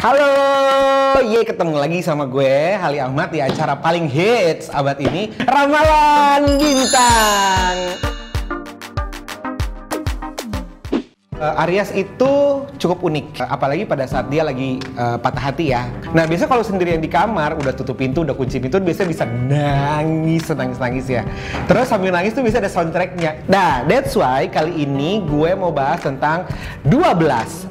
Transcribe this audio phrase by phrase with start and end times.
[0.00, 6.56] Halo, ye ketemu lagi sama gue Hali Ahmad di acara paling hits abad ini Ramalan
[6.56, 8.09] Bintang.
[11.40, 12.32] Uh, Aries itu
[12.76, 15.88] cukup unik, apalagi pada saat dia lagi uh, patah hati ya.
[16.12, 20.44] Nah biasa kalau sendirian di kamar, udah tutup pintu, udah kunci pintu, biasa bisa nangis,
[20.52, 21.24] nangis nangis ya.
[21.64, 23.48] Terus sambil nangis tuh bisa ada soundtracknya.
[23.48, 26.44] Nah that's why kali ini gue mau bahas tentang
[26.84, 27.00] 12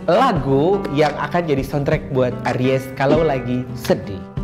[0.09, 4.38] lagu yang akan jadi soundtrack buat Aries kalau lagi sedih.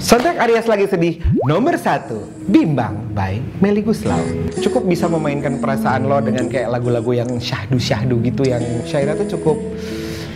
[0.00, 6.24] Soundtrack Aries lagi sedih nomor satu Bimbang by Melly Guslau Cukup bisa memainkan perasaan lo
[6.24, 9.60] dengan kayak lagu-lagu yang syahdu-syahdu gitu Yang syairnya tuh cukup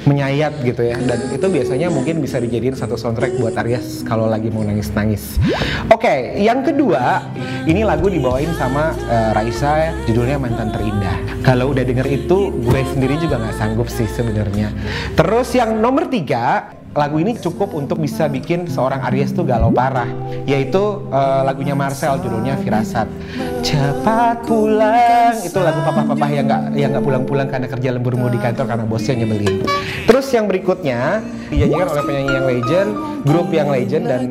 [0.04, 4.52] menyayat gitu ya dan itu biasanya mungkin bisa dijadiin satu soundtrack buat Aries kalau lagi
[4.52, 5.40] mau nangis-nangis.
[5.88, 7.24] Oke, okay, yang kedua
[7.64, 11.40] ini lagu dibawain sama uh, Raisa judulnya Mantan Terindah.
[11.40, 14.76] Kalau udah denger itu gue sendiri juga nggak sanggup sih sebenarnya.
[15.16, 20.06] Terus yang nomor tiga lagu ini cukup untuk bisa bikin seorang Aries tuh galau parah
[20.46, 23.10] yaitu uh, lagunya Marcel judulnya Firasat.
[23.66, 25.34] Cepat pulang.
[25.42, 29.14] Itu lagu papa-papa yang nggak yang nggak pulang-pulang karena kerja lembur di kantor karena bosnya
[29.18, 29.66] nyebelin.
[30.06, 31.18] Terus yang berikutnya
[31.50, 32.90] dinyanyikan oleh penyanyi yang legend
[33.24, 34.22] grup yang legend dan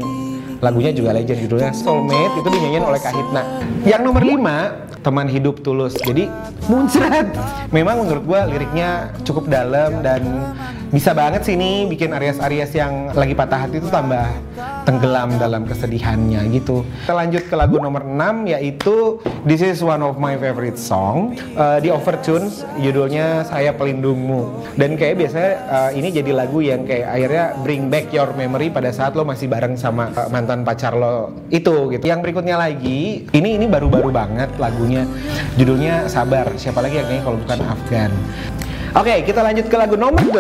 [0.64, 3.44] lagunya juga legend judulnya Soulmate itu dinyanyikan oleh Kahitna
[3.84, 6.00] yang nomor 5 teman hidup tulus.
[6.00, 6.32] Jadi
[6.72, 7.28] muncrat.
[7.76, 10.24] Memang menurut gue liriknya cukup dalam dan
[10.94, 14.30] bisa banget sih ini bikin Aries-Aries yang lagi patah hati itu tambah
[14.86, 16.86] tenggelam dalam kesedihannya gitu.
[17.02, 21.34] Kita lanjut ke lagu nomor 6 yaitu This is one of my favorite song.
[21.58, 24.72] Uh, di Overtunes judulnya Saya Pelindungmu.
[24.78, 28.94] Dan kayak biasanya uh, ini jadi lagu yang kayak akhirnya bring back your memory pada
[28.94, 32.06] saat lo masih bareng sama uh, mantan pacar lo itu gitu.
[32.06, 35.10] Yang berikutnya lagi ini ini baru-baru banget lagunya.
[35.58, 36.54] Judulnya Sabar.
[36.54, 38.14] Siapa lagi yang ini kalau bukan Afgan?
[38.94, 40.38] Oke, okay, kita lanjut ke lagu nomor 8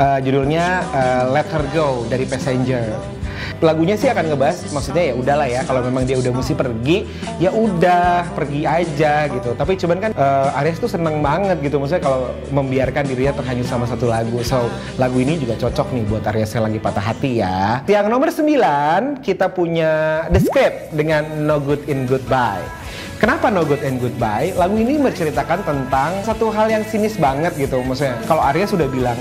[0.00, 3.15] uh, judulnya uh, Let Her Go dari Passenger.
[3.64, 7.08] Lagunya sih akan ngebahas maksudnya ya udahlah ya kalau memang dia udah mesti pergi
[7.40, 9.56] ya udah pergi aja gitu.
[9.56, 13.88] Tapi cuman kan uh, Aries tuh seneng banget gitu maksudnya kalau membiarkan dirinya terhanyut sama
[13.88, 14.36] satu lagu.
[14.44, 14.68] So,
[15.00, 17.80] lagu ini juga cocok nih buat Aries yang lagi patah hati ya.
[17.88, 22.86] Yang nomor 9 kita punya The Script dengan No Good in Goodbye.
[23.16, 24.52] Kenapa No Good and Goodbye?
[24.60, 27.80] Lagu ini menceritakan tentang satu hal yang sinis banget gitu.
[27.80, 29.16] Maksudnya kalau Arya sudah bilang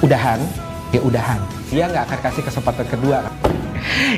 [0.00, 0.40] udahan,
[0.88, 1.36] ya udahan.
[1.68, 3.28] Dia nggak akan kasih kesempatan kedua.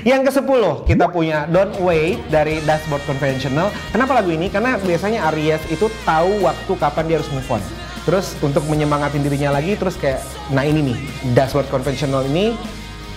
[0.02, 3.72] Yang ke-10 kita punya Don't Wait dari Dashboard Conventional.
[3.90, 4.48] Kenapa lagu ini?
[4.48, 7.62] Karena biasanya Aries itu tahu waktu kapan dia harus move on.
[8.08, 10.98] Terus untuk menyemangatin dirinya lagi terus kayak nah ini nih
[11.36, 12.56] Dashboard Conventional ini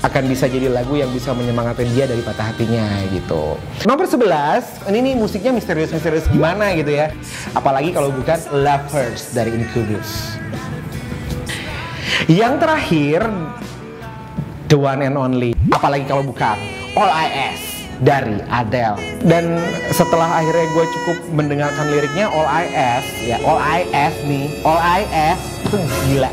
[0.01, 3.55] akan bisa jadi lagu yang bisa menyemangatkan dia dari patah hatinya gitu.
[3.85, 7.13] Nomor 11, ini nih musiknya misterius-misterius gimana gitu ya.
[7.53, 10.41] Apalagi kalau bukan Love Hurts dari Incubus.
[12.25, 13.21] Yang terakhir,
[14.71, 15.51] The One and Only.
[15.75, 16.55] Apalagi kalau bukan
[16.95, 18.95] All I Ask dari Adele.
[19.19, 19.59] Dan
[19.91, 24.79] setelah akhirnya gue cukup mendengarkan liriknya All I Ask, ya All I Ask nih, All
[24.79, 25.75] I Ask itu
[26.07, 26.31] gila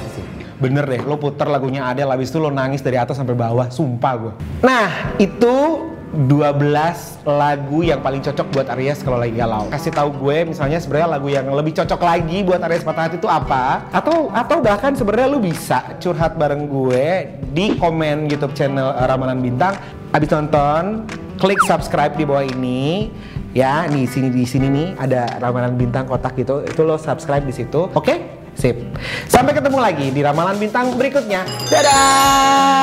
[0.59, 4.13] bener deh lo puter lagunya Adele habis itu lo nangis dari atas sampai bawah sumpah
[4.19, 4.33] gue
[4.67, 9.69] nah itu 12 lagu yang paling cocok buat Aries kalau lagi galau.
[9.69, 13.29] Kasih tahu gue misalnya sebenarnya lagu yang lebih cocok lagi buat Aries patah hati itu
[13.29, 13.85] apa?
[13.93, 19.77] Atau atau bahkan sebenarnya lu bisa curhat bareng gue di komen YouTube channel Ramalan Bintang.
[20.09, 21.05] Abis nonton,
[21.37, 23.13] klik subscribe di bawah ini
[23.53, 27.55] ya di sini di sini nih ada ramalan bintang kotak gitu itu lo subscribe di
[27.55, 28.19] situ oke okay?
[28.59, 28.75] Sip.
[29.31, 31.47] Sampai ketemu lagi di ramalan bintang berikutnya.
[31.71, 32.78] Dadah.